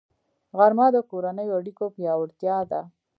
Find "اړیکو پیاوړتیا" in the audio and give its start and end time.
1.59-2.57